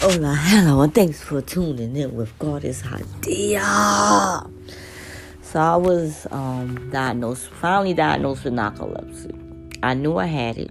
Hola, 0.00 0.36
hello, 0.38 0.82
and 0.82 0.94
thanks 0.94 1.20
for 1.20 1.42
tuning 1.42 1.96
in 1.96 2.14
with 2.14 2.38
Goddess 2.38 2.84
Idea. 2.86 3.60
So 5.42 5.58
I 5.58 5.74
was 5.74 6.24
um, 6.30 6.88
diagnosed, 6.92 7.48
finally 7.48 7.94
diagnosed 7.94 8.44
with 8.44 8.52
narcolepsy. 8.52 9.76
I 9.82 9.94
knew 9.94 10.16
I 10.16 10.26
had 10.26 10.56
it, 10.56 10.70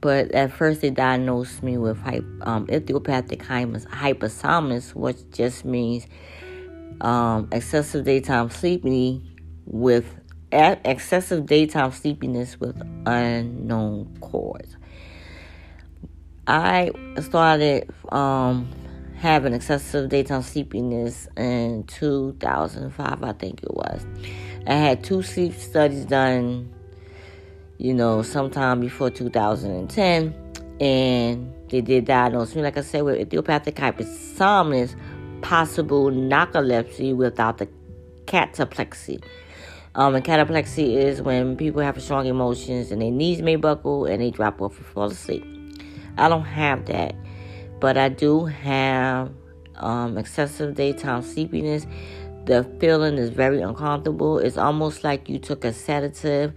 but 0.00 0.32
at 0.32 0.50
first 0.50 0.80
they 0.80 0.88
diagnosed 0.88 1.62
me 1.62 1.76
with 1.76 1.98
um, 2.40 2.66
idiopathic 2.70 3.40
hypersomnolence, 3.40 4.94
which 4.94 5.18
just 5.30 5.66
means 5.66 6.06
um, 7.02 7.50
excessive 7.52 8.06
daytime 8.06 8.48
sleepiness 8.48 9.22
with 9.66 10.06
excessive 10.50 11.44
daytime 11.44 11.92
sleepiness 11.92 12.58
with 12.58 12.80
unknown 13.04 14.16
cause. 14.22 14.77
I 16.48 16.90
started 17.20 17.90
um, 18.10 18.70
having 19.16 19.52
excessive 19.52 20.08
daytime 20.08 20.40
sleepiness 20.40 21.28
in 21.36 21.84
2005, 21.84 23.22
I 23.22 23.32
think 23.34 23.62
it 23.62 23.74
was. 23.74 24.06
I 24.66 24.72
had 24.72 25.04
two 25.04 25.22
sleep 25.22 25.52
studies 25.52 26.06
done, 26.06 26.72
you 27.76 27.92
know, 27.92 28.22
sometime 28.22 28.80
before 28.80 29.10
2010, 29.10 30.34
and 30.80 31.52
they 31.68 31.82
did 31.82 32.06
diagnose 32.06 32.54
me, 32.54 32.62
like 32.62 32.78
I 32.78 32.80
said, 32.80 33.02
with 33.02 33.16
idiopathic 33.16 33.74
hypersomnolence, 33.76 34.96
possible 35.42 36.10
narcolepsy 36.10 37.14
without 37.14 37.58
the 37.58 37.68
cataplexy. 38.24 39.22
Um, 39.94 40.14
and 40.14 40.24
cataplexy 40.24 40.96
is 40.96 41.20
when 41.20 41.58
people 41.58 41.82
have 41.82 42.00
strong 42.02 42.24
emotions 42.24 42.90
and 42.90 43.02
their 43.02 43.10
knees 43.10 43.42
may 43.42 43.56
buckle 43.56 44.06
and 44.06 44.22
they 44.22 44.30
drop 44.30 44.62
off 44.62 44.78
and 44.78 44.86
fall 44.86 45.10
asleep. 45.10 45.57
I 46.16 46.28
don't 46.28 46.44
have 46.44 46.86
that, 46.86 47.14
but 47.80 47.96
I 47.96 48.08
do 48.08 48.46
have 48.46 49.30
um, 49.76 50.18
excessive 50.18 50.74
daytime 50.74 51.22
sleepiness. 51.22 51.86
The 52.46 52.64
feeling 52.80 53.18
is 53.18 53.30
very 53.30 53.60
uncomfortable. 53.60 54.38
It's 54.38 54.56
almost 54.56 55.04
like 55.04 55.28
you 55.28 55.38
took 55.38 55.64
a 55.64 55.72
sedative. 55.72 56.54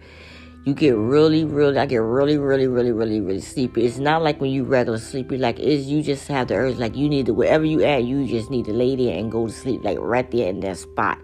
You 0.63 0.73
get 0.75 0.95
really, 0.95 1.43
really, 1.43 1.77
I 1.79 1.85
get 1.85 1.97
really, 1.97 2.37
really, 2.37 2.67
really, 2.67 2.91
really, 2.91 3.19
really 3.19 3.41
sleepy. 3.41 3.83
It's 3.83 3.97
not 3.97 4.21
like 4.21 4.39
when 4.39 4.51
you 4.51 4.63
regular 4.63 4.99
sleepy. 4.99 5.37
Like 5.37 5.59
is 5.59 5.87
you 5.87 6.01
just 6.03 6.27
have 6.27 6.47
the 6.47 6.55
urge. 6.55 6.77
Like 6.77 6.95
you 6.95 7.09
need 7.09 7.25
to 7.25 7.33
wherever 7.33 7.65
you 7.65 7.83
at, 7.83 8.03
you 8.03 8.27
just 8.27 8.51
need 8.51 8.65
to 8.65 8.73
lay 8.73 8.95
there 8.95 9.17
and 9.17 9.31
go 9.31 9.47
to 9.47 9.53
sleep. 9.53 9.83
Like 9.83 9.97
right 9.99 10.29
there 10.29 10.49
in 10.49 10.59
that 10.61 10.77
spot. 10.77 11.17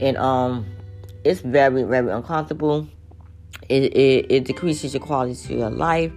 And 0.00 0.16
um, 0.16 0.64
it's 1.24 1.40
very, 1.40 1.82
very 1.82 2.10
uncomfortable. 2.10 2.86
It, 3.68 3.94
it, 3.94 4.26
it 4.30 4.44
decreases 4.44 4.94
your 4.94 5.02
quality 5.02 5.32
of 5.32 5.50
your 5.50 5.70
life. 5.70 6.12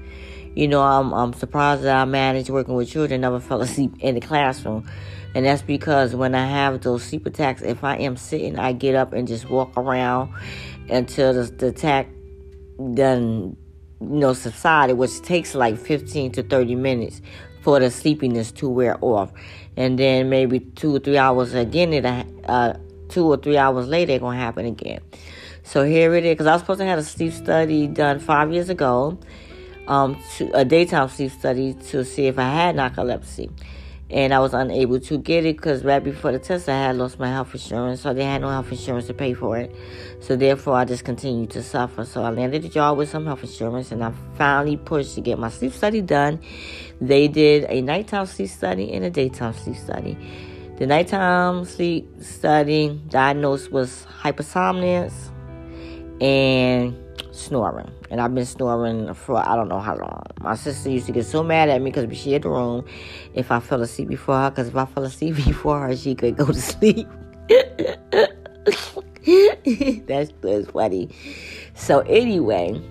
You 0.59 0.67
know, 0.67 0.81
I'm, 0.81 1.13
I'm 1.13 1.31
surprised 1.31 1.83
that 1.83 1.95
I 1.95 2.03
managed 2.03 2.49
working 2.49 2.73
with 2.75 2.89
children, 2.89 3.21
never 3.21 3.39
fell 3.39 3.61
asleep 3.61 3.93
in 4.01 4.15
the 4.15 4.19
classroom. 4.19 4.85
And 5.33 5.45
that's 5.45 5.61
because 5.61 6.13
when 6.13 6.35
I 6.35 6.45
have 6.45 6.81
those 6.81 7.01
sleep 7.01 7.25
attacks, 7.25 7.61
if 7.61 7.81
I 7.81 7.95
am 7.95 8.17
sitting, 8.17 8.59
I 8.59 8.73
get 8.73 8.93
up 8.93 9.13
and 9.13 9.25
just 9.25 9.49
walk 9.49 9.71
around 9.77 10.33
until 10.89 11.31
the, 11.31 11.43
the 11.43 11.67
attack 11.67 12.09
done, 12.93 13.55
you 14.01 14.07
know, 14.07 14.33
subsided, 14.33 14.97
which 14.97 15.21
takes 15.21 15.55
like 15.55 15.77
15 15.77 16.33
to 16.33 16.43
30 16.43 16.75
minutes 16.75 17.21
for 17.61 17.79
the 17.79 17.89
sleepiness 17.89 18.51
to 18.51 18.67
wear 18.67 18.97
off. 18.99 19.31
And 19.77 19.97
then 19.97 20.29
maybe 20.29 20.59
two 20.59 20.93
or 20.93 20.99
three 20.99 21.17
hours 21.17 21.53
again, 21.53 21.93
it, 21.93 22.05
uh, 22.49 22.73
two 23.07 23.25
or 23.27 23.37
three 23.37 23.57
hours 23.57 23.87
later, 23.87 24.11
it's 24.11 24.19
going 24.19 24.37
to 24.37 24.43
happen 24.43 24.65
again. 24.65 24.99
So 25.63 25.85
here 25.85 26.15
it 26.15 26.25
is, 26.25 26.33
because 26.33 26.47
I 26.47 26.51
was 26.51 26.63
supposed 26.63 26.81
to 26.81 26.85
have 26.85 26.99
a 26.99 27.03
sleep 27.03 27.31
study 27.31 27.87
done 27.87 28.19
five 28.19 28.51
years 28.51 28.67
ago 28.67 29.17
um, 29.89 30.17
to, 30.37 30.49
a 30.53 30.63
daytime 30.63 31.09
sleep 31.09 31.31
study 31.31 31.73
to 31.89 32.05
see 32.05 32.27
if 32.27 32.39
I 32.39 32.49
had 32.49 32.75
narcolepsy. 32.75 33.51
And 34.11 34.33
I 34.33 34.39
was 34.39 34.55
unable 34.55 34.99
to 35.01 35.19
get 35.19 35.45
it 35.45 35.57
because 35.57 35.83
right 35.83 36.03
before 36.03 36.31
the 36.31 36.39
test, 36.39 36.67
I 36.67 36.77
had 36.77 36.95
lost 36.95 37.19
my 37.19 37.27
health 37.27 37.53
insurance, 37.53 38.01
so 38.01 38.11
they 38.11 38.23
had 38.23 38.41
no 38.41 38.49
health 38.49 38.71
insurance 38.71 39.05
to 39.07 39.13
pay 39.13 39.35
for 39.35 39.57
it. 39.57 39.75
So 40.19 40.35
therefore, 40.35 40.77
I 40.77 40.85
just 40.85 41.03
continued 41.03 41.51
to 41.51 41.61
suffer. 41.61 42.05
So 42.05 42.23
I 42.23 42.31
landed 42.31 42.65
a 42.65 42.69
job 42.69 42.97
with 42.97 43.09
some 43.09 43.25
health 43.27 43.43
insurance, 43.43 43.91
and 43.91 44.03
I 44.03 44.11
finally 44.35 44.77
pushed 44.77 45.13
to 45.15 45.21
get 45.21 45.37
my 45.37 45.49
sleep 45.49 45.73
study 45.73 46.01
done. 46.01 46.39
They 46.99 47.27
did 47.27 47.65
a 47.69 47.81
nighttime 47.81 48.25
sleep 48.25 48.49
study 48.49 48.91
and 48.93 49.05
a 49.05 49.11
daytime 49.11 49.53
sleep 49.53 49.75
study. 49.75 50.17
The 50.77 50.87
nighttime 50.87 51.65
sleep 51.65 52.09
study 52.19 52.99
diagnosed 53.09 53.71
was 53.71 54.07
hypersomnia 54.23 55.11
and 56.21 56.95
snoring. 57.39 57.91
And 58.09 58.21
I've 58.21 58.33
been 58.35 58.45
snoring 58.45 59.13
for 59.13 59.37
I 59.37 59.55
don't 59.55 59.69
know 59.69 59.79
how 59.79 59.95
long. 59.95 60.23
My 60.41 60.55
sister 60.55 60.89
used 60.89 61.05
to 61.07 61.11
get 61.11 61.25
so 61.25 61.43
mad 61.43 61.69
at 61.69 61.81
me 61.81 61.91
because 61.91 62.17
she 62.17 62.33
had 62.33 62.43
the 62.43 62.49
room 62.49 62.85
if 63.33 63.51
I 63.51 63.59
fell 63.59 63.81
asleep 63.81 64.09
before 64.09 64.37
her. 64.37 64.49
Because 64.49 64.67
if 64.67 64.75
I 64.75 64.85
fell 64.85 65.03
asleep 65.03 65.35
before 65.35 65.87
her, 65.87 65.95
she 65.95 66.15
could 66.15 66.37
go 66.37 66.47
to 66.47 66.53
sleep. 66.53 67.07
that's, 70.07 70.31
that's 70.41 70.71
funny. 70.71 71.09
So 71.73 71.99
anyway, 71.99 72.81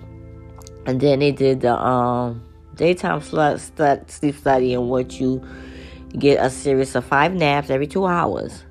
and 0.85 0.99
then 0.99 1.19
they 1.19 1.31
did 1.31 1.61
the 1.61 1.75
um, 1.75 2.43
daytime 2.75 3.21
sleep 3.21 4.35
study 4.35 4.73
and 4.73 4.89
what 4.89 5.19
you 5.19 5.45
get 6.17 6.43
a 6.43 6.49
series 6.49 6.95
of 6.95 7.05
five 7.05 7.33
naps 7.33 7.69
every 7.69 7.85
two 7.85 8.05
hours 8.05 8.63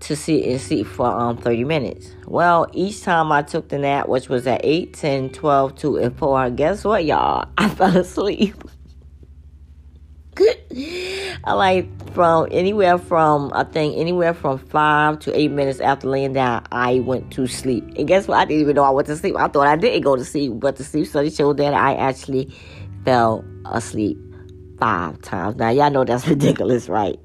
to 0.00 0.16
sit 0.16 0.44
and 0.44 0.60
sleep 0.60 0.86
for 0.86 1.06
um 1.06 1.36
30 1.36 1.64
minutes. 1.64 2.14
Well, 2.26 2.66
each 2.72 3.02
time 3.02 3.32
I 3.32 3.42
took 3.42 3.68
the 3.68 3.78
nap, 3.78 4.08
which 4.08 4.28
was 4.28 4.46
at 4.46 4.60
8, 4.62 4.92
10, 4.94 5.30
12, 5.30 5.74
2, 5.76 5.96
and 5.96 6.18
4, 6.18 6.50
guess 6.50 6.84
what, 6.84 7.04
y'all? 7.04 7.48
I 7.58 7.68
fell 7.68 7.96
asleep. 7.96 8.54
I 11.44 11.52
like 11.52 12.12
from 12.12 12.48
anywhere 12.50 12.98
from 12.98 13.52
I 13.54 13.64
think 13.64 13.96
anywhere 13.96 14.34
from 14.34 14.58
five 14.58 15.18
to 15.20 15.38
eight 15.38 15.50
minutes 15.50 15.80
after 15.80 16.08
laying 16.08 16.32
down, 16.32 16.66
I 16.72 17.00
went 17.00 17.30
to 17.32 17.46
sleep. 17.46 17.84
And 17.96 18.08
guess 18.08 18.26
what? 18.26 18.38
I 18.38 18.44
didn't 18.44 18.62
even 18.62 18.76
know 18.76 18.84
I 18.84 18.90
went 18.90 19.06
to 19.08 19.16
sleep. 19.16 19.36
I 19.36 19.48
thought 19.48 19.66
I 19.66 19.76
didn't 19.76 20.02
go 20.02 20.16
to 20.16 20.24
sleep, 20.24 20.52
but 20.56 20.76
the 20.76 20.84
sleep 20.84 21.06
study 21.06 21.30
showed 21.30 21.58
that 21.58 21.74
I 21.74 21.94
actually 21.94 22.52
fell 23.04 23.44
asleep 23.66 24.18
five 24.78 25.20
times. 25.22 25.56
Now 25.56 25.70
y'all 25.70 25.90
know 25.90 26.04
that's 26.04 26.26
ridiculous, 26.34 26.88
right? 26.88 27.18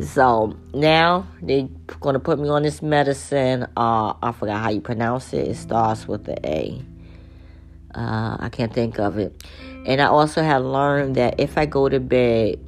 So 0.00 0.56
now 0.72 1.26
they're 1.42 1.68
gonna 2.00 2.18
put 2.18 2.38
me 2.38 2.48
on 2.48 2.62
this 2.62 2.80
medicine. 2.80 3.66
Uh, 3.76 4.14
I 4.22 4.32
forgot 4.32 4.62
how 4.62 4.70
you 4.70 4.80
pronounce 4.80 5.32
it. 5.34 5.48
It 5.48 5.56
starts 5.56 6.08
with 6.08 6.24
the 6.24 6.38
A. 6.48 6.82
Uh, 7.94 8.36
I 8.40 8.48
can't 8.48 8.72
think 8.72 8.98
of 8.98 9.18
it. 9.18 9.44
And 9.84 10.00
I 10.00 10.06
also 10.06 10.42
have 10.42 10.64
learned 10.64 11.16
that 11.16 11.38
if 11.38 11.58
I 11.58 11.66
go 11.66 11.88
to 11.88 12.00
bed 12.00 12.58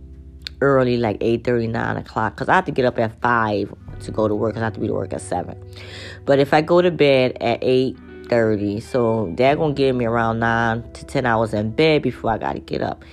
early, 0.61 0.97
like 0.99 1.17
8 1.21 1.47
9 1.47 1.97
o'clock, 1.97 2.35
because 2.35 2.49
I 2.49 2.57
have 2.57 2.67
to 2.67 2.73
get 2.73 2.85
up 2.85 2.99
at 2.99 3.21
5 3.21 3.75
to 4.01 4.11
go 4.11 4.29
to 4.29 4.35
work, 4.35 4.53
because 4.53 4.63
I 4.63 4.65
have 4.67 4.75
to 4.75 4.81
be 4.81 4.89
to 4.89 4.93
work 4.93 5.15
at 5.15 5.23
7. 5.23 5.57
But 6.27 6.39
if 6.41 6.53
I 6.53 6.61
go 6.61 6.83
to 6.83 6.91
bed 6.91 7.39
at 7.41 7.59
8 7.63 7.97
30, 8.29 8.81
so 8.81 9.33
they're 9.37 9.57
to 9.57 9.73
give 9.73 9.97
me 9.97 10.05
around 10.05 10.41
9 10.41 10.93
to 10.93 11.05
10 11.07 11.27
hours 11.27 11.55
in 11.55 11.71
bed 11.71 12.03
before 12.03 12.33
I 12.33 12.39
got 12.39 12.53
to 12.55 12.61
get 12.61 12.83
up. 12.83 13.05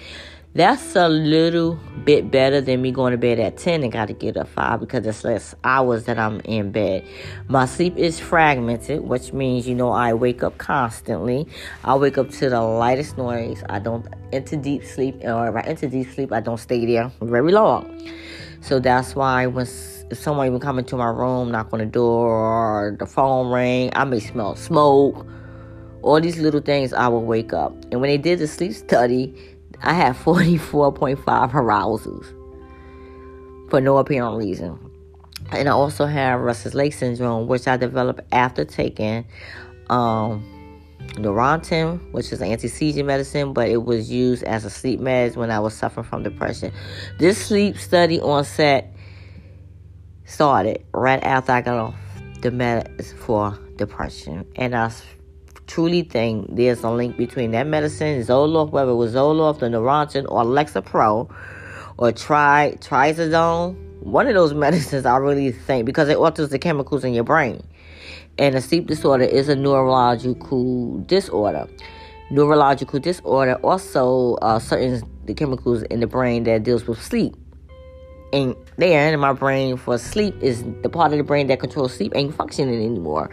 That's 0.54 0.98
a 0.98 1.08
little 1.08 1.80
bit 2.04 2.30
better 2.30 2.60
than 2.60 2.82
me 2.82 2.92
going 2.92 3.12
to 3.12 3.18
bed 3.18 3.40
at 3.40 3.56
10 3.56 3.84
and 3.84 3.92
got 3.92 4.10
to 4.10 4.14
get 4.14 4.36
up 4.36 4.50
5 4.50 4.82
because 4.82 5.06
it's 5.06 5.24
less 5.24 5.56
hours 5.64 6.04
that 6.06 6.20
I'm 6.20 6.42
in 6.42 6.74
bed. 6.74 7.08
My 7.48 7.66
sleep 7.66 7.96
is 7.96 8.20
fragmented, 8.20 9.00
which 9.00 9.32
means, 9.32 9.66
you 9.66 9.76
know, 9.76 9.92
I 9.94 10.14
wake 10.14 10.44
up 10.44 10.58
constantly. 10.58 11.48
I 11.86 11.96
wake 11.96 12.18
up 12.18 12.32
to 12.32 12.50
the 12.50 12.60
lightest 12.60 13.18
noise. 13.18 13.64
I 13.70 13.80
don't 13.80 14.06
enter 14.34 14.58
deep 14.58 14.84
sleep, 14.84 15.24
or 15.24 15.48
if 15.48 15.56
I 15.56 15.62
enter 15.70 15.88
deep 15.88 16.12
sleep, 16.12 16.34
I 16.34 16.42
don't 16.42 16.60
stay 16.60 16.86
there 16.86 17.10
very 17.22 17.54
long. 17.54 18.12
So 18.60 18.82
that's 18.82 19.16
why 19.16 19.48
when 19.48 19.66
if 19.66 20.18
someone 20.18 20.48
even 20.48 20.60
come 20.60 20.78
into 20.78 20.98
my 20.98 21.08
room, 21.08 21.52
knock 21.52 21.70
on 21.72 21.80
the 21.80 21.86
door, 21.86 22.28
or 22.28 22.98
the 23.00 23.06
phone 23.06 23.54
ring, 23.54 23.90
I 23.96 24.04
may 24.04 24.20
smell 24.20 24.58
smoke. 24.58 25.26
All 26.02 26.20
these 26.20 26.40
little 26.40 26.60
things, 26.60 26.92
I 26.92 27.08
will 27.08 27.24
wake 27.24 27.54
up. 27.54 27.72
And 27.92 28.02
when 28.02 28.10
they 28.10 28.18
did 28.18 28.40
the 28.40 28.48
sleep 28.48 28.74
study, 28.74 29.34
I 29.84 29.94
had 29.94 30.16
44.5 30.16 31.54
arousals 31.54 32.26
for 33.70 33.82
no 33.82 33.98
apparent 33.98 34.38
reason. 34.38 34.78
And 35.52 35.68
I 35.68 35.72
also 35.72 36.06
have 36.06 36.40
restless 36.40 36.74
leg 36.74 36.94
syndrome, 36.94 37.48
which 37.48 37.68
I 37.68 37.78
developed 37.78 38.22
after 38.32 38.64
taking 38.64 39.26
um, 39.90 40.46
Neurontin, 41.16 42.00
which 42.12 42.32
is 42.32 42.42
an 42.42 42.52
anti-seizure 42.52 43.04
medicine, 43.04 43.54
but 43.54 43.70
it 43.70 43.84
was 43.84 44.12
used 44.12 44.44
as 44.44 44.66
a 44.66 44.70
sleep 44.70 45.00
med 45.00 45.36
when 45.36 45.52
I 45.52 45.60
was 45.60 45.74
suffering 45.74 46.06
from 46.06 46.24
depression. 46.24 46.72
This 47.18 47.44
sleep 47.44 47.78
study 47.78 48.20
onset 48.20 48.94
started 50.26 50.86
right 50.94 51.22
after 51.24 51.52
I 51.52 51.62
got 51.62 51.78
off 51.78 51.96
the 52.42 52.50
meds 52.50 53.14
for 53.14 53.58
depression, 53.78 54.46
and 54.56 54.76
I 54.76 54.92
truly 55.72 56.04
think 56.04 56.54
there's 56.54 56.84
a 56.84 56.90
link 56.90 57.16
between 57.16 57.52
that 57.52 57.66
medicine, 57.66 58.22
Zoloft, 58.22 58.72
whether 58.72 58.92
it 58.92 58.96
was 58.96 59.14
Zoloft, 59.14 59.60
the 59.60 59.68
Neurontin, 59.68 60.26
or 60.28 60.44
Lexapro, 60.44 61.34
or 61.98 62.12
Tri 62.12 62.76
Trazodone. 62.82 63.76
One 64.02 64.28
of 64.28 64.34
those 64.34 64.54
medicines, 64.66 65.06
I 65.06 65.16
really 65.16 65.52
think, 65.52 65.86
because 65.86 66.10
it 66.10 66.18
alters 66.18 66.50
the 66.50 66.60
chemicals 66.60 67.06
in 67.06 67.14
your 67.14 67.24
brain. 67.24 67.64
And 68.38 68.56
a 68.56 68.62
sleep 68.62 68.88
disorder 68.88 69.24
is 69.24 69.48
a 69.48 69.56
neurological 69.56 71.00
disorder. 71.04 71.68
Neurological 72.32 73.00
disorder 73.00 73.56
also 73.56 74.36
uh, 74.42 74.60
certain 74.60 75.02
the 75.26 75.34
chemicals 75.34 75.84
in 75.84 76.02
the 76.02 76.08
brain 76.08 76.44
that 76.44 76.64
deals 76.64 76.86
with 76.86 77.02
sleep. 77.02 77.36
And 78.34 78.56
there 78.78 79.14
in 79.14 79.20
my 79.20 79.34
brain 79.34 79.76
for 79.78 79.98
sleep 79.98 80.36
is 80.42 80.64
the 80.82 80.90
part 80.90 81.12
of 81.12 81.18
the 81.18 81.24
brain 81.24 81.48
that 81.48 81.60
controls 81.60 81.94
sleep 81.94 82.14
ain't 82.16 82.34
functioning 82.34 82.76
anymore. 82.76 83.30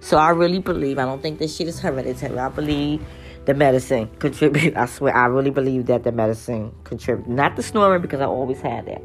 So 0.00 0.16
I 0.16 0.30
really 0.30 0.60
believe, 0.60 0.98
I 0.98 1.04
don't 1.04 1.20
think 1.20 1.38
this 1.38 1.54
shit 1.54 1.68
is 1.68 1.78
hereditary. 1.78 2.38
I 2.38 2.48
believe 2.48 3.04
the 3.44 3.54
medicine 3.54 4.08
contribute. 4.18 4.76
I 4.76 4.86
swear, 4.86 5.14
I 5.14 5.26
really 5.26 5.50
believe 5.50 5.86
that 5.86 6.04
the 6.04 6.12
medicine 6.12 6.72
contribute. 6.84 7.28
Not 7.28 7.56
the 7.56 7.62
snoring 7.62 8.00
because 8.00 8.20
I 8.20 8.26
always 8.26 8.60
had 8.60 8.86
that. 8.86 9.02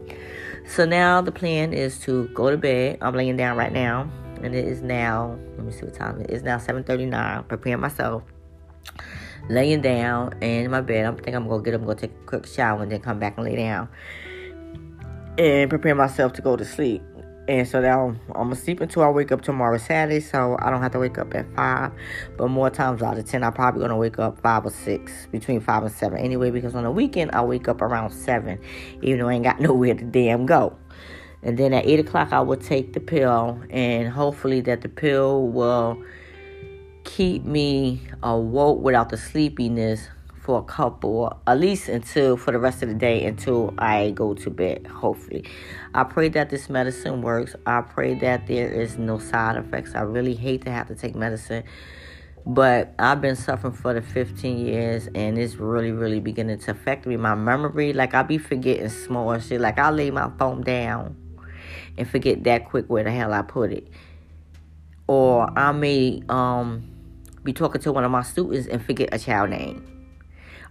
So 0.68 0.86
now 0.86 1.22
the 1.22 1.32
plan 1.32 1.74
is 1.74 2.00
to 2.02 2.28
go 2.30 2.50
to 2.50 2.58
bed. 2.58 2.98
I'm 3.02 3.14
laying 3.14 3.38
down 3.38 3.58
right 3.58 3.72
now, 3.72 4.10
and 4.42 4.56
it 4.56 4.66
is 4.66 4.82
now. 4.82 5.38
Let 5.58 5.66
me 5.66 5.72
see 5.72 5.86
what 5.86 5.94
time 5.94 6.22
it 6.22 6.32
is. 6.32 6.44
Now 6.44 6.58
7:39. 6.58 7.48
Preparing 7.48 7.82
myself, 7.82 8.24
laying 9.50 9.82
down 9.82 10.34
in 10.42 10.72
my 10.72 10.82
bed. 10.82 11.06
I'm 11.06 11.16
thinking 11.16 11.36
I'm 11.36 11.48
gonna 11.48 11.62
get 11.62 11.76
up, 11.76 11.86
go 11.86 11.94
take 11.94 12.12
a 12.12 12.26
quick 12.26 12.48
shower, 12.48 12.82
and 12.82 12.92
then 12.92 13.00
come 13.00 13.20
back 13.20 13.38
and 13.38 13.46
lay 13.46 13.56
down, 13.56 13.90
and 15.38 15.70
prepare 15.70 15.96
myself 15.96 16.34
to 16.34 16.42
go 16.42 16.56
to 16.56 16.66
sleep. 16.66 17.02
And 17.48 17.68
so 17.68 17.80
now 17.80 18.16
I'm 18.30 18.50
gonna 18.50 18.56
sleep 18.56 18.82
until 18.82 19.04
I 19.04 19.10
wake 19.10 19.32
up 19.32 19.42
tomorrow 19.42 19.78
Saturday, 19.78 20.20
so 20.20 20.58
I 20.60 20.72
don't 20.72 20.82
have 20.82 20.94
to 20.94 21.00
wake 21.00 21.20
up 21.20 21.36
at 21.36 21.46
five. 21.56 21.92
But 22.38 22.48
more 22.48 22.72
times 22.72 23.04
out 23.04 23.20
of 23.20 23.26
ten, 23.26 23.44
I'm 23.44 23.54
probably 23.54 23.82
gonna 23.82 23.98
wake 23.98 24.18
up 24.18 24.42
five 24.42 24.66
or 24.66 24.72
six, 24.72 25.28
between 25.32 25.60
five 25.62 25.84
and 25.84 25.92
seven 25.92 26.18
anyway. 26.18 26.50
Because 26.50 26.74
on 26.74 26.84
the 26.84 26.92
weekend 26.92 27.32
I 27.34 27.44
wake 27.44 27.68
up 27.68 27.84
around 27.84 28.12
seven, 28.12 28.60
even 29.04 29.20
though 29.20 29.30
I 29.30 29.34
ain't 29.34 29.44
got 29.44 29.60
nowhere 29.62 29.94
to 29.94 30.04
damn 30.04 30.48
go. 30.48 30.76
And 31.44 31.60
then 31.60 31.72
at 31.74 31.86
eight 31.86 32.00
o'clock 32.00 32.34
I 32.34 32.42
will 32.42 32.58
take 32.58 32.94
the 32.94 33.00
pill, 33.00 33.62
and 33.70 34.10
hopefully 34.10 34.62
that 34.62 34.82
the 34.82 34.90
pill 34.90 35.48
will 35.48 36.02
keep 37.04 37.46
me 37.46 38.02
awoke 38.24 38.82
without 38.82 39.10
the 39.10 39.18
sleepiness 39.18 40.10
for 40.46 40.60
a 40.60 40.64
couple, 40.64 41.42
at 41.48 41.60
least 41.60 41.90
until 41.90 42.38
for 42.38 42.52
the 42.52 42.60
rest 42.60 42.84
of 42.84 42.90
the 42.90 42.94
day 42.94 43.26
until 43.26 43.74
I 43.80 44.12
go 44.12 44.36
to 44.36 44.52
bed, 44.52 44.86
hopefully. 44.86 45.44
I 45.96 46.04
pray 46.04 46.30
that 46.30 46.52
this 46.52 46.70
medicine 46.70 47.24
works. 47.24 47.56
I 47.66 47.82
pray 47.82 48.14
that 48.20 48.46
there 48.46 48.72
is 48.72 49.00
no 49.00 49.18
side 49.18 49.58
effects. 49.58 49.96
I 49.96 50.02
really 50.02 50.36
hate 50.36 50.64
to 50.66 50.72
have 50.72 50.88
to 50.90 50.96
take 50.96 51.16
medicine. 51.16 51.64
But 52.46 52.94
I've 53.00 53.22
been 53.22 53.36
suffering 53.36 53.74
for 53.74 53.96
the 53.96 54.04
15 54.04 54.64
years 54.64 55.10
and 55.16 55.36
it's 55.40 55.56
really, 55.56 55.92
really 55.92 56.20
beginning 56.20 56.60
to 56.60 56.72
affect 56.72 57.08
me. 57.08 57.18
My 57.18 57.34
memory, 57.34 57.92
like 57.94 58.14
I'll 58.14 58.24
be 58.24 58.38
forgetting 58.38 58.90
small 58.90 59.40
shit. 59.40 59.60
Like 59.60 59.80
I'll 59.80 59.94
lay 59.94 60.12
my 60.12 60.30
phone 60.38 60.62
down 60.62 61.16
and 61.98 62.08
forget 62.08 62.44
that 62.44 62.70
quick 62.70 62.86
where 62.88 63.04
the 63.04 63.10
hell 63.10 63.34
I 63.34 63.42
put 63.42 63.72
it. 63.72 63.88
Or 65.08 65.50
I 65.58 65.72
may 65.72 66.22
um, 66.30 66.88
be 67.44 67.52
talking 67.52 67.82
to 67.82 67.92
one 67.92 68.04
of 68.04 68.12
my 68.12 68.22
students 68.22 68.68
and 68.68 68.86
forget 68.86 69.10
a 69.12 69.18
child 69.18 69.50
name 69.50 69.95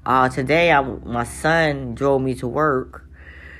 uh, 0.07 0.29
today, 0.29 0.73
I, 0.73 0.81
my 0.83 1.25
son 1.25 1.95
drove 1.95 2.23
me 2.23 2.35
to 2.37 2.47
work, 2.47 3.09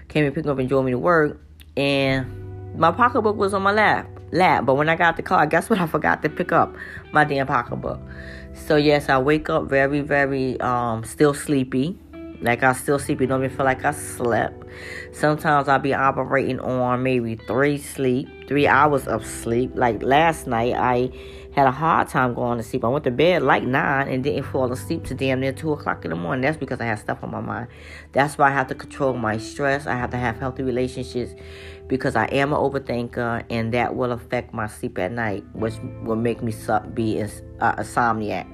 came 0.09 0.25
and 0.25 0.35
picked 0.35 0.47
me 0.47 0.53
up 0.53 0.59
and 0.59 0.69
drove 0.69 0.85
me 0.85 0.93
to 0.93 0.99
work, 0.99 1.41
and 1.77 2.79
my 2.79 2.91
pocketbook 2.93 3.37
was 3.37 3.55
on 3.55 3.63
my 3.63 3.73
lap. 3.73 4.09
Lap, 4.33 4.67
but 4.67 4.75
when 4.75 4.89
I 4.89 4.97
got 4.97 5.17
the 5.17 5.23
car, 5.23 5.47
guess 5.47 5.71
what? 5.71 5.79
I 5.81 5.87
forgot 5.87 6.23
to 6.23 6.29
pick 6.29 6.53
up 6.53 6.75
my 7.13 7.25
damn 7.25 7.47
pocketbook. 7.47 8.01
So 8.53 8.77
yes, 8.77 9.09
I 9.09 9.19
wake 9.19 9.49
up 9.49 9.65
very, 9.69 10.01
very 10.01 10.61
um, 10.61 11.05
still 11.05 11.35
sleepy. 11.35 11.99
Like 12.41 12.63
I 12.63 12.73
still 12.73 12.99
sleepy, 12.99 13.27
don't 13.27 13.43
even 13.45 13.57
feel 13.57 13.65
like 13.65 13.85
I 13.85 13.93
slept. 13.93 14.65
Sometimes 15.13 15.69
I'll 15.69 15.79
be 15.79 15.95
operating 15.95 16.61
on 16.61 17.03
maybe 17.03 17.37
three 17.37 17.79
sleep, 17.79 18.29
three 18.47 18.67
hours 18.67 19.07
of 19.07 19.25
sleep. 19.27 19.73
Like 19.75 20.03
last 20.03 20.47
night, 20.47 20.75
I 20.75 21.11
had 21.55 21.67
a 21.69 21.71
hard 21.71 22.09
time 22.09 22.35
going 22.35 22.59
to 22.59 22.65
sleep. 22.65 22.85
I 22.85 22.89
went 22.89 23.05
to 23.05 23.11
bed 23.11 23.43
like 23.43 23.63
nine 23.63 24.09
and 24.09 24.25
didn't 24.25 24.43
fall 24.45 24.73
asleep 24.73 25.05
to 25.05 25.15
damn 25.15 25.41
near 25.41 25.53
two 25.53 25.73
o'clock 25.73 26.05
in 26.05 26.11
the 26.11 26.17
morning. 26.17 26.43
That's 26.43 26.57
because 26.57 26.81
I 26.81 26.87
had 26.87 26.99
stuff 26.99 27.23
on 27.23 27.31
my 27.31 27.41
mind. 27.41 27.69
That's 28.13 28.37
why 28.37 28.49
I 28.49 28.53
have 28.53 28.67
to 28.69 28.75
control 28.75 29.15
my 29.15 29.39
stress. 29.39 29.87
I 29.87 29.95
have 29.95 30.11
to 30.11 30.17
have 30.17 30.37
healthy 30.37 30.65
relationships 30.65 31.33
because 31.87 32.17
I 32.17 32.25
am 32.27 32.53
an 32.53 32.59
overthinker 32.59 33.45
and 33.51 33.73
that 33.73 33.95
will 33.95 34.13
affect 34.13 34.53
my 34.53 34.67
sleep 34.67 34.99
at 34.99 35.13
night, 35.13 35.45
which 35.53 35.75
will 36.03 36.17
make 36.17 36.43
me 36.43 36.53
be 36.93 37.21
a 37.21 37.31
uh, 37.61 37.77
insomniac. 37.77 38.51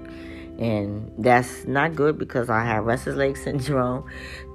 And 0.61 1.11
that's 1.17 1.65
not 1.65 1.95
good 1.95 2.19
because 2.19 2.51
I 2.51 2.63
have 2.65 2.85
restless 2.85 3.17
leg 3.17 3.37
syndrome. 3.45 4.05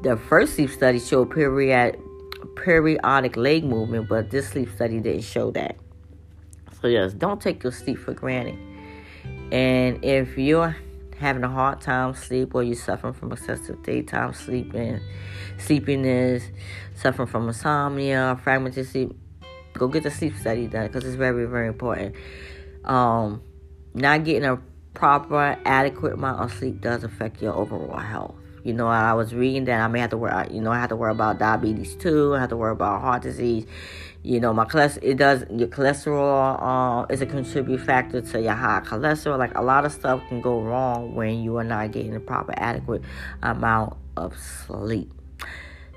The 0.03 0.17
first 0.17 0.53
sleep 0.53 0.69
study 0.69 0.99
showed 0.99 1.31
period, 1.31 1.99
periodic 2.45 3.35
leg 3.37 3.63
movement, 3.63 4.07
but 4.07 4.29
this 4.29 4.49
sleep 4.49 4.69
study 4.75 4.99
didn't 4.99 5.23
show 5.23 5.51
that. 5.51 5.77
So, 6.81 6.87
yes, 6.87 7.13
don't 7.13 7.41
take 7.41 7.63
your 7.63 7.71
sleep 7.71 7.97
for 7.97 8.13
granted. 8.13 8.57
And 9.51 10.03
if 10.03 10.37
you're 10.37 10.75
having 11.17 11.43
a 11.43 11.49
hard 11.49 11.81
time 11.81 12.13
sleep 12.13 12.53
or 12.53 12.63
you're 12.63 12.75
suffering 12.75 13.13
from 13.13 13.31
excessive 13.31 13.81
daytime 13.83 14.33
sleeping, 14.33 14.99
sleepiness, 15.57 16.43
suffering 16.95 17.27
from 17.27 17.47
insomnia, 17.47 18.39
fragmented 18.43 18.87
sleep, 18.87 19.11
go 19.73 19.87
get 19.87 20.03
the 20.03 20.11
sleep 20.11 20.35
study 20.35 20.67
done 20.67 20.87
because 20.87 21.05
it's 21.05 21.15
very, 21.15 21.45
very 21.45 21.67
important. 21.67 22.15
Um, 22.83 23.41
not 23.93 24.23
getting 24.23 24.43
a 24.43 24.61
proper, 24.93 25.57
adequate 25.65 26.13
amount 26.13 26.41
of 26.41 26.57
sleep 26.57 26.81
does 26.81 27.03
affect 27.03 27.41
your 27.41 27.53
overall 27.53 27.97
health. 27.97 28.35
You 28.65 28.73
know, 28.73 28.87
I 28.87 29.13
was 29.13 29.31
reading 29.31 29.65
that 29.65 29.79
I 29.79 29.87
may 29.87 29.99
have 29.99 30.09
to 30.09 30.17
worry. 30.17 30.47
You 30.49 30.59
know, 30.59 30.71
I 30.71 30.79
have 30.79 30.89
to 30.89 30.95
worry 30.95 31.11
about 31.11 31.37
diabetes 31.37 31.93
too. 31.95 32.33
I 32.33 32.39
have 32.39 32.49
to 32.49 32.57
worry 32.57 32.71
about 32.71 32.99
heart 32.99 33.21
disease. 33.21 33.67
You 34.23 34.39
know, 34.39 34.53
my 34.53 34.65
cholesterol, 34.65 35.03
it 35.03 35.17
does, 35.17 35.45
your 35.51 35.67
cholesterol 35.67 37.03
uh, 37.03 37.13
is 37.13 37.21
a 37.21 37.27
contribute 37.27 37.77
factor 37.77 38.21
to 38.21 38.41
your 38.41 38.53
high 38.53 38.81
cholesterol. 38.83 39.37
Like 39.37 39.55
a 39.55 39.61
lot 39.61 39.85
of 39.85 39.91
stuff 39.91 40.19
can 40.29 40.41
go 40.41 40.61
wrong 40.61 41.13
when 41.13 41.43
you 41.43 41.55
are 41.57 41.63
not 41.63 41.91
getting 41.91 42.15
the 42.15 42.19
proper, 42.19 42.55
adequate 42.57 43.03
amount 43.43 43.97
of 44.17 44.35
sleep. 44.35 45.13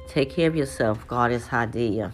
Take 0.07 0.29
care 0.29 0.49
of 0.49 0.55
yourself. 0.55 1.09
God 1.09 1.33
is 1.33 1.47
Hadia. 1.47 2.13